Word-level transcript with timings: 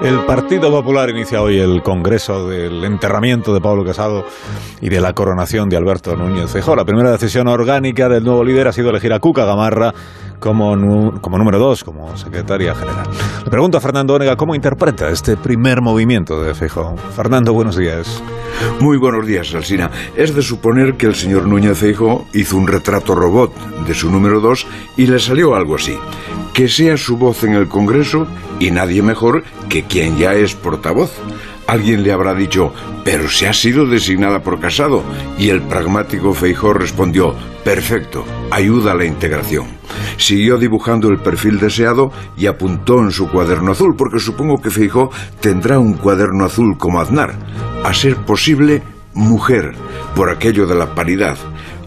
El 0.00 0.26
Partido 0.26 0.70
Popular 0.72 1.08
inicia 1.08 1.40
hoy 1.40 1.58
el 1.60 1.80
Congreso 1.80 2.48
del 2.48 2.82
enterramiento 2.84 3.54
de 3.54 3.60
Pablo 3.60 3.84
Casado 3.84 4.24
y 4.80 4.88
de 4.88 5.00
la 5.00 5.12
coronación 5.12 5.68
de 5.68 5.76
Alberto 5.76 6.16
Núñez 6.16 6.50
Feijóo. 6.50 6.74
La 6.74 6.84
primera 6.84 7.12
decisión 7.12 7.46
orgánica 7.46 8.08
del 8.08 8.24
nuevo 8.24 8.42
líder 8.42 8.66
ha 8.66 8.72
sido 8.72 8.90
elegir 8.90 9.12
a 9.12 9.20
Cuca 9.20 9.44
Gamarra 9.44 9.94
como, 10.40 11.20
como 11.20 11.38
número 11.38 11.60
dos, 11.60 11.84
como 11.84 12.16
secretaria 12.16 12.74
general. 12.74 13.06
Le 13.44 13.50
pregunto 13.50 13.78
a 13.78 13.80
Fernando 13.80 14.14
Onega 14.14 14.36
cómo 14.36 14.56
interpreta 14.56 15.08
este 15.10 15.36
primer 15.36 15.80
movimiento 15.80 16.42
de 16.42 16.54
Feijóo. 16.54 16.96
Fernando, 17.14 17.52
buenos 17.52 17.76
días. 17.76 18.20
Muy 18.80 18.98
buenos 18.98 19.24
días, 19.26 19.54
Alsina. 19.54 19.90
Es 20.16 20.34
de 20.34 20.42
suponer 20.42 20.96
que 20.96 21.06
el 21.06 21.14
señor 21.14 21.46
Núñez 21.46 21.78
Feijóo 21.78 22.26
hizo 22.32 22.56
un 22.56 22.66
retrato 22.66 23.14
robot 23.14 23.54
de 23.86 23.94
su 23.94 24.10
número 24.10 24.40
dos 24.40 24.66
y 24.96 25.06
le 25.06 25.20
salió 25.20 25.54
algo 25.54 25.76
así 25.76 25.96
que 26.54 26.68
sea 26.68 26.96
su 26.96 27.16
voz 27.18 27.42
en 27.42 27.54
el 27.54 27.68
Congreso 27.68 28.28
y 28.60 28.70
nadie 28.70 29.02
mejor 29.02 29.42
que 29.68 29.82
quien 29.82 30.16
ya 30.16 30.34
es 30.34 30.54
portavoz. 30.54 31.10
Alguien 31.66 32.04
le 32.04 32.12
habrá 32.12 32.32
dicho, 32.34 32.72
pero 33.04 33.28
se 33.28 33.48
ha 33.48 33.52
sido 33.52 33.86
designada 33.86 34.42
por 34.42 34.60
Casado. 34.60 35.02
Y 35.36 35.48
el 35.48 35.62
pragmático 35.62 36.32
Feijó 36.32 36.72
respondió, 36.72 37.34
perfecto, 37.64 38.24
ayuda 38.50 38.92
a 38.92 38.94
la 38.94 39.04
integración. 39.04 39.66
Siguió 40.16 40.56
dibujando 40.56 41.08
el 41.08 41.18
perfil 41.18 41.58
deseado 41.58 42.12
y 42.36 42.46
apuntó 42.46 43.00
en 43.00 43.10
su 43.10 43.28
cuaderno 43.28 43.72
azul, 43.72 43.96
porque 43.96 44.20
supongo 44.20 44.62
que 44.62 44.70
Feijó 44.70 45.10
tendrá 45.40 45.80
un 45.80 45.94
cuaderno 45.94 46.44
azul 46.44 46.78
como 46.78 47.00
Aznar. 47.00 47.34
A 47.82 47.92
ser 47.92 48.16
posible, 48.16 48.82
mujer, 49.12 49.72
por 50.14 50.30
aquello 50.30 50.66
de 50.66 50.76
la 50.76 50.94
paridad 50.94 51.36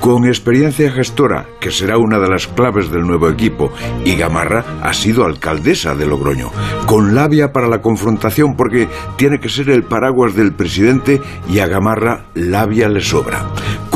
con 0.00 0.26
experiencia 0.26 0.90
gestora, 0.90 1.46
que 1.60 1.70
será 1.70 1.98
una 1.98 2.18
de 2.18 2.28
las 2.28 2.46
claves 2.46 2.90
del 2.90 3.06
nuevo 3.06 3.28
equipo, 3.28 3.72
y 4.04 4.16
Gamarra 4.16 4.64
ha 4.82 4.92
sido 4.92 5.24
alcaldesa 5.24 5.94
de 5.94 6.06
Logroño, 6.06 6.50
con 6.86 7.14
labia 7.14 7.52
para 7.52 7.68
la 7.68 7.82
confrontación 7.82 8.56
porque 8.56 8.88
tiene 9.16 9.40
que 9.40 9.48
ser 9.48 9.70
el 9.70 9.84
paraguas 9.84 10.34
del 10.34 10.52
presidente 10.52 11.20
y 11.48 11.58
a 11.58 11.66
Gamarra 11.66 12.24
labia 12.34 12.88
le 12.88 13.00
sobra. 13.00 13.46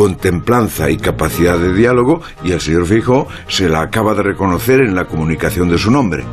Con 0.04 0.16
templanza 0.16 0.90
y 0.90 0.98
capacidad 0.98 1.58
de 1.58 1.72
diálogo, 1.72 2.20
y 2.44 2.52
el 2.52 2.60
señor 2.60 2.84
Fijo 2.84 3.26
se 3.48 3.70
la 3.70 3.80
acaba 3.80 4.12
de 4.12 4.22
reconocer 4.22 4.80
en 4.80 4.94
la 4.94 5.06
comunicación 5.06 5.70
de 5.70 5.78
su 5.78 5.90
nombre, 5.90 6.24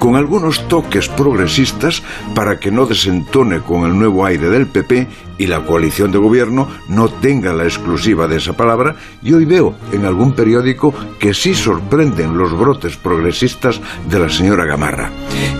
con 0.00 0.16
algunos 0.16 0.66
toques 0.66 1.08
progresistas 1.08 2.02
para 2.34 2.58
que 2.58 2.72
no 2.72 2.86
desentone 2.86 3.60
con 3.60 3.84
el 3.84 3.96
nuevo 3.96 4.26
aire 4.26 4.48
del 4.48 4.66
PP 4.66 5.06
y 5.38 5.46
la 5.46 5.64
coalición 5.64 6.10
de 6.10 6.18
gobierno 6.18 6.68
no 6.88 7.08
tenga 7.08 7.54
la 7.54 7.64
exclusiva 7.64 8.26
de 8.26 8.36
esa 8.36 8.52
palabra 8.52 8.96
y 9.22 9.32
hoy 9.32 9.44
veo 9.44 9.74
en 9.92 10.04
algún 10.04 10.32
periódico 10.32 10.92
que 11.18 11.32
sí 11.32 11.54
sorprenden 11.54 12.36
los 12.36 12.58
brotes 12.58 12.96
progresistas 12.96 13.80
de 14.10 14.18
la 14.18 14.28
señora 14.28 14.66
Gamarra. 14.66 15.10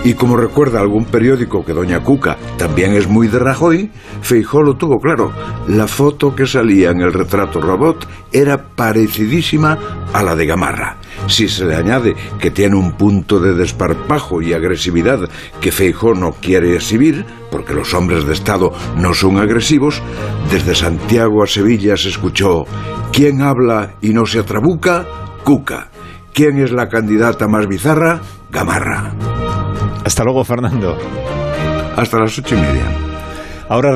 Y 0.04 0.14
como 0.14 0.36
recuerda 0.36 0.80
algún 0.80 1.04
periódico 1.04 1.64
que 1.64 1.72
doña 1.72 2.02
Cuca 2.02 2.36
también 2.58 2.94
es 2.94 3.08
muy 3.08 3.28
de 3.28 3.38
Rajoy, 3.38 3.90
Feijó 4.20 4.62
lo 4.62 4.76
tuvo 4.76 5.00
claro. 5.00 5.32
La 5.70 5.86
foto 5.86 6.34
que 6.34 6.48
salía 6.48 6.90
en 6.90 7.00
el 7.00 7.12
retrato 7.12 7.60
robot 7.60 8.04
era 8.32 8.60
parecidísima 8.60 9.78
a 10.12 10.20
la 10.20 10.34
de 10.34 10.44
Gamarra. 10.44 10.96
Si 11.28 11.48
se 11.48 11.64
le 11.64 11.76
añade 11.76 12.16
que 12.40 12.50
tiene 12.50 12.74
un 12.74 12.96
punto 12.96 13.38
de 13.38 13.54
desparpajo 13.54 14.42
y 14.42 14.52
agresividad 14.52 15.30
que 15.60 15.70
Feijó 15.70 16.12
no 16.12 16.32
quiere 16.32 16.74
exhibir, 16.74 17.24
porque 17.52 17.72
los 17.72 17.94
hombres 17.94 18.26
de 18.26 18.32
Estado 18.32 18.72
no 18.96 19.14
son 19.14 19.38
agresivos, 19.38 20.02
desde 20.50 20.74
Santiago 20.74 21.44
a 21.44 21.46
Sevilla 21.46 21.96
se 21.96 22.08
escuchó 22.08 22.64
¿Quién 23.12 23.40
habla 23.40 23.94
y 24.00 24.08
no 24.08 24.26
se 24.26 24.40
atrabuca? 24.40 25.06
Cuca. 25.44 25.88
¿Quién 26.34 26.58
es 26.58 26.72
la 26.72 26.88
candidata 26.88 27.46
más 27.46 27.68
bizarra? 27.68 28.20
Gamarra. 28.50 29.12
Hasta 30.04 30.24
luego, 30.24 30.42
Fernando. 30.42 30.98
Hasta 31.96 32.18
las 32.18 32.36
ocho 32.36 32.56
y 32.56 32.60
media. 32.60 33.10
Ahora 33.70 33.92